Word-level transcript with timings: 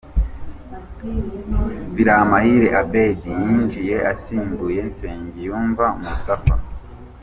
Biramahire 1.95 2.67
Abeddy 2.81 3.29
yinjiye 3.41 3.95
asimbuye 4.13 4.81
Nsengiyumva 4.89 5.85
Moustapha 6.03 6.55